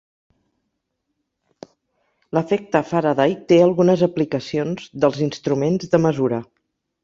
L'efecte 2.37 2.83
Faraday 2.93 3.37
té 3.53 3.61
algunes 3.69 4.07
aplicacions 4.11 4.91
dels 5.07 5.23
instruments 5.31 5.91
de 5.97 6.05
mesura. 6.11 6.45